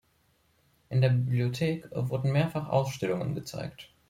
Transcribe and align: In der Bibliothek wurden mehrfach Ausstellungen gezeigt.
In 0.89 1.01
der 1.01 1.09
Bibliothek 1.09 1.87
wurden 1.91 2.31
mehrfach 2.31 2.67
Ausstellungen 2.69 3.35
gezeigt. 3.35 3.93